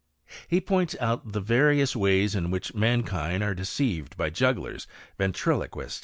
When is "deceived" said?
3.53-4.17